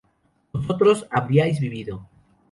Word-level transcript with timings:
vosotros 0.51 1.05
habríais 1.11 1.59
vivido 1.59 2.09